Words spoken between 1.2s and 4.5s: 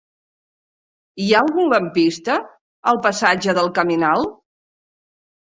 Hi ha algun lampista al passatge del Caminal?